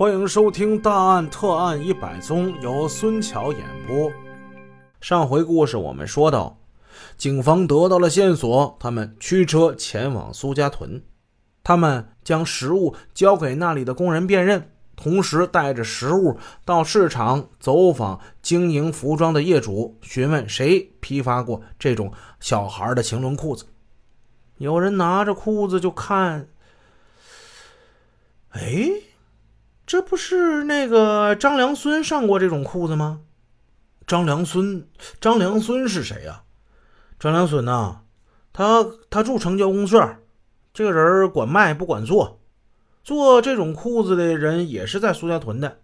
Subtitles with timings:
[0.00, 4.10] 欢迎收听《大案特案一百宗》，由孙桥演播。
[5.02, 6.58] 上回故事我们说到，
[7.18, 11.02] 警方得到了线索，他们驱车前往苏家屯。
[11.62, 22.10] 他们将食物交给那里的工人辨认，同时带着食物到市场走访经营服装的业主，询问谁批发过这种
[22.40, 23.66] 小孩的晴纶裤子。
[24.56, 26.48] 有人拿着裤子就看，
[28.52, 28.92] 哎。
[29.90, 33.22] 这不是那个张良孙上过这种裤子吗？
[34.06, 34.86] 张良孙，
[35.20, 36.44] 张良孙是谁呀？
[37.18, 38.02] 张良孙呐，
[38.52, 40.18] 他他住城郊公社，
[40.72, 42.38] 这个人管卖不管做，
[43.02, 45.78] 做这种裤子的人也是在苏家屯的。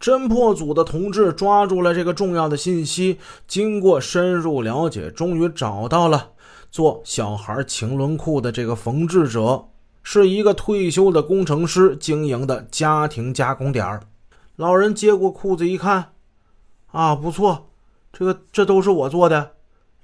[0.00, 6.32] 侦破组的同志抓住了这个重要的信息，经过深入了解，终于找到了
[6.72, 9.68] 做小孩晴纶裤的这个缝制者。
[10.02, 14.00] 是一个退休的工程师经营的家庭加工点儿
[14.56, 16.12] 老人接过裤子一看，
[16.90, 17.70] 啊，不错，
[18.12, 19.52] 这个这都是我做的。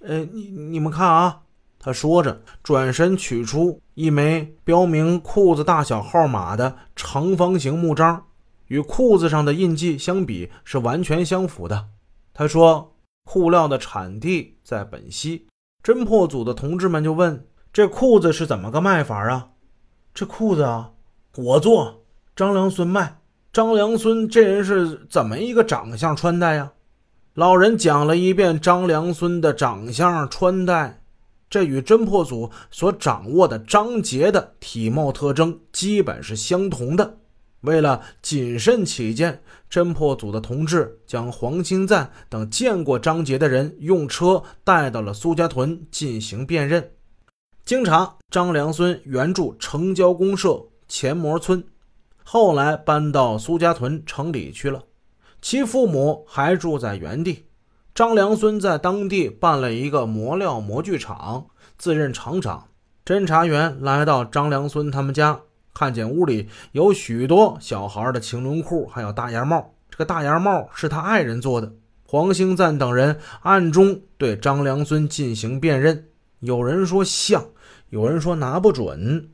[0.00, 1.40] 呃，你你们看啊，
[1.78, 8.24] 他说着转身取出一枚标明裤子大小号码的长方形木章，
[8.68, 11.88] 与裤子上的印记相比是完全相符的。
[12.32, 15.46] 他说，裤料的产地在本溪。
[15.82, 19.50] 侦破组的同志们就问：这裤子是怎么个卖法啊？
[20.18, 20.90] 这裤子啊，
[21.36, 22.02] 我做，
[22.34, 23.20] 张良孙卖。
[23.52, 26.72] 张良孙这人是怎么一个长相穿戴呀？
[27.34, 31.04] 老人讲了一遍张良孙的长相穿戴，
[31.48, 37.18] 这与侦破组所掌握的张杰的体貌特征基本是相同的。
[37.60, 46.90] 为了谨慎起见，侦破组的同志将黄兴赞等见过张杰的人用车带到了苏家屯进行辨认。
[47.68, 51.62] 经查，张良孙原住城郊公社前磨村，
[52.24, 54.84] 后来搬到苏家屯城里去了。
[55.42, 57.44] 其父母还住在原地。
[57.94, 62.68] 张良孙在当地办了一个磨料模具厂，自任厂长。
[63.04, 65.38] 侦查员来到张良孙他们家，
[65.74, 69.74] 看见屋里有许多小孩的晴纶裤，还有大檐帽。
[69.90, 71.70] 这个大檐帽是他爱人做的。
[72.06, 76.06] 黄兴赞等人暗中对张良孙进行辨认，
[76.40, 77.50] 有人说像。
[77.90, 79.30] 有人说拿不准，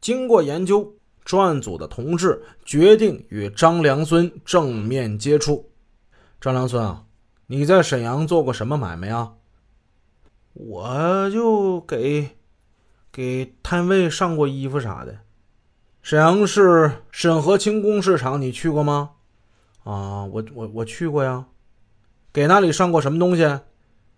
[0.00, 0.94] 经过研究，
[1.24, 5.72] 专案组的同志决定与张良孙正面接触。
[6.40, 7.06] 张良孙啊，
[7.48, 9.32] 你在沈阳做过什么买卖啊？
[10.52, 12.36] 我就给
[13.10, 15.18] 给摊位上过衣服啥的。
[16.00, 19.10] 沈阳市沈河轻工市场你去过吗？
[19.82, 21.46] 啊，我我我去过呀。
[22.32, 23.58] 给那里上过什么东西？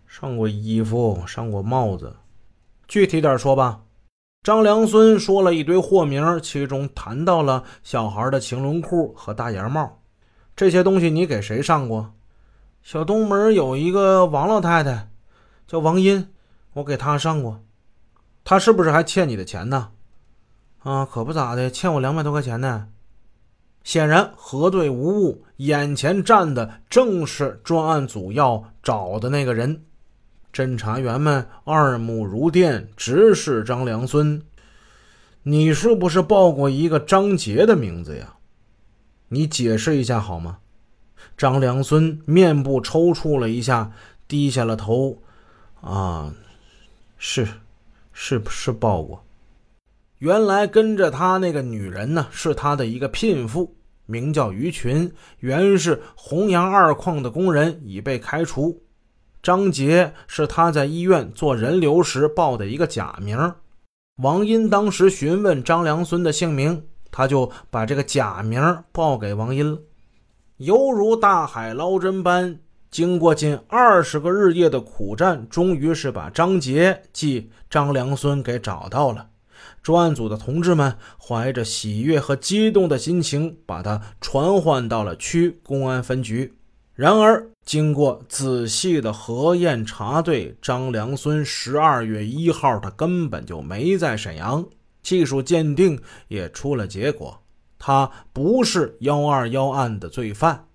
[0.05, 2.17] 上过衣服，上过帽子。
[2.91, 3.83] 具体点说吧，
[4.43, 10.01] 张良孙说了一堆货名，其中谈到了小孩的晴纶裤和大檐帽，
[10.57, 12.13] 这些东西你给谁上过？
[12.83, 15.09] 小东门有一个王老太太，
[15.65, 16.27] 叫王英，
[16.73, 17.63] 我给她上过。
[18.43, 19.91] 她是不是还欠你的钱呢？
[20.79, 22.89] 啊，可不咋的，欠我两百多块钱呢。
[23.85, 29.85] 显然核对无误，眼前站的正是专案组要找的那个人。
[30.53, 34.41] 侦查员们二目如电，直视张良孙
[35.43, 38.35] ：“你是不是报过一个张杰的名字呀？
[39.29, 40.57] 你解释一下好吗？”
[41.37, 43.91] 张良孙面部抽搐了一下，
[44.27, 45.21] 低下了头
[45.79, 46.33] ：“啊，
[47.17, 47.47] 是，
[48.11, 49.23] 是不是报过。
[50.17, 53.73] 原来跟着他那个女人呢，是他的一个聘妇，
[54.05, 58.83] 名叫于群，原是弘阳二矿的工人，已被开除。”
[59.41, 63.53] 张杰是他在医院做人流时报的一个假名。
[64.21, 69.79] 王英当时询问张良孙的姓名，他就把这个假名报给王英了。
[70.57, 72.59] 犹如大海捞针般，
[72.91, 79.29] 经过近二十个日夜的苦战，终于是把张杰即张良孙给找到了。
[79.81, 86.53] 专案组的同志们怀着喜悦和激动的心情，把他传唤到了区公安分局。
[87.01, 94.63] 然而，经过仔细的核验查对，张良孙十二月一号他根本就没在沈阳，
[95.01, 97.41] 技术鉴定也出了结果，
[97.79, 100.67] 他不是幺二幺案的罪犯。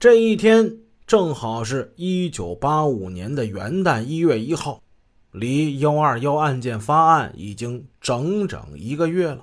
[0.00, 4.82] 这一天正好是一九八五年的元旦一月一号，
[5.30, 9.42] 离幺二幺案件发案已经整整一个月了。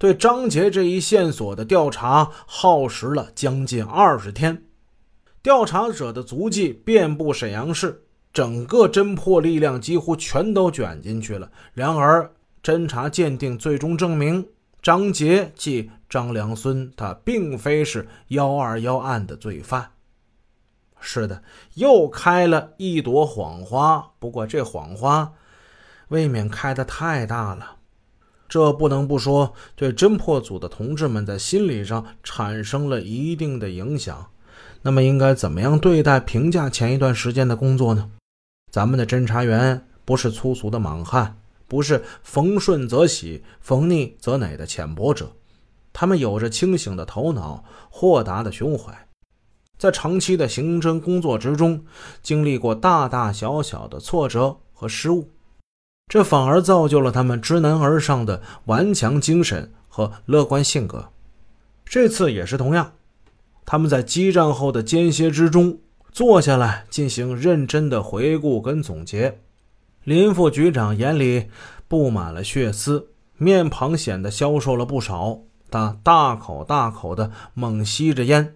[0.00, 4.64] 对张杰这一线索的调查耗时了将近二十天。
[5.46, 8.02] 调查者的足迹遍布沈阳市，
[8.32, 11.48] 整个侦破力量几乎全都卷进去了。
[11.72, 12.32] 然而，
[12.64, 14.48] 侦查鉴定最终证明，
[14.82, 16.34] 张杰即张。
[16.34, 19.92] 良孙他并非是幺二幺案的罪犯。
[20.98, 21.44] 是的，
[21.74, 25.32] 又开了一朵谎花，不过这谎花
[26.08, 27.76] 未免开得太大了，
[28.48, 34.28] 这不能不说对侦破组的同志们在心理上产生了一定的影响。
[34.82, 38.10] 那么应该怎么样对待评价前一段时间的工作呢？
[38.70, 45.32] 咱们的侦查员不是粗俗的莽汉，不是逢顺则喜、逢逆则馁的浅薄者，
[45.92, 49.06] 他们有着清醒的头脑、豁达的胸怀。
[49.78, 51.84] 在长期的刑侦工作之中，
[52.22, 55.30] 经历过大大小小的挫折和失误，
[56.06, 61.10] 这反而造就了他们知难而上的顽强精神和乐观性格。
[61.84, 62.92] 这次也是同样，
[63.66, 65.80] 他们在激战后的间歇之中
[66.10, 69.40] 坐下来进行认真的回顾跟总结。
[70.04, 71.48] 林副局长眼里
[71.88, 75.40] 布满了血丝，面庞显得消瘦了不少。
[75.68, 78.54] 他大口大口地猛吸着烟。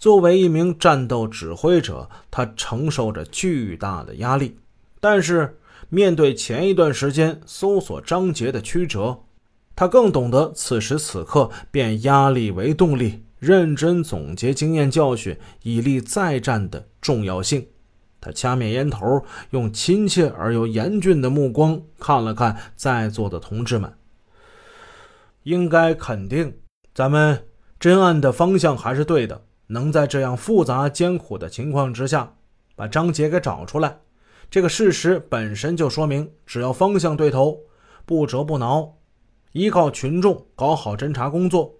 [0.00, 4.58] 作为一名战斗指挥者，他承受着巨大的压力。
[4.98, 5.56] 但是，
[5.88, 9.20] 面对前一段时间搜索张杰的曲折，
[9.76, 17.66] 他更懂得此时此刻变压力为动力，认真总结经验教训，以利再战的重要性。
[18.20, 23.92] 他掐灭烟头，用亲切而又严峻的目光看了看在座的同志们。
[25.42, 26.56] 应该肯定，
[26.94, 27.44] 咱们
[27.80, 29.42] 侦案的方向还是对的。
[29.66, 32.36] 能在这样复杂艰苦的情况之下
[32.76, 33.98] 把张杰给找出来，
[34.48, 37.58] 这个事实本身就说明，只要方向对头，
[38.06, 38.98] 不折不挠，
[39.50, 41.74] 依靠群众搞好侦查工作，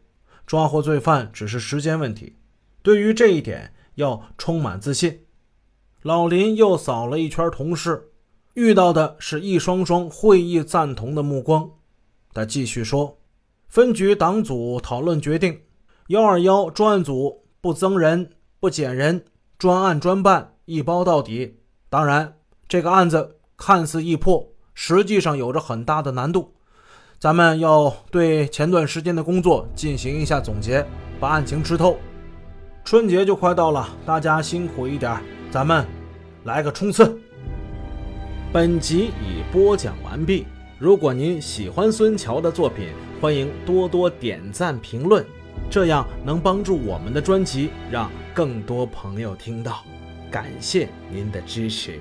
[0.47, 2.37] 抓获罪犯只是时间问题。
[2.83, 5.25] 对于这一点要充满自信。
[6.03, 8.11] 老林又扫了一圈同事，
[8.55, 11.71] 遇到的是一双双会意赞同的目光。
[12.33, 13.19] 他继续说
[13.69, 15.62] ：“分局党组讨论决定，
[16.09, 19.25] 幺二幺专案组。”不增人，不减人，
[19.56, 21.61] 专案专办，一包到底。
[21.89, 26.55] 当然，这个案子看似易破，实际上有着很大的难度。
[27.23, 30.85] 咱们要对前段时间的工作进行一下总结，
[31.21, 31.97] 把案情吃透。
[32.85, 35.87] 春节就快到了，大家辛苦一点，咱们
[36.43, 37.17] 来个冲刺。
[38.53, 40.49] 本集已播讲完毕。
[40.81, 42.89] 如果您喜欢孙桥的作品，
[43.21, 45.25] 欢迎多多点赞评论。
[45.71, 49.85] 这样能帮助我们的专辑让更多朋友听到，
[50.29, 52.01] 感谢您的支持。